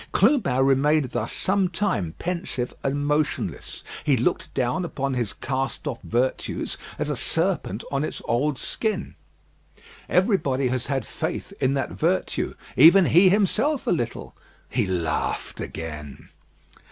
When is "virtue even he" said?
11.91-13.29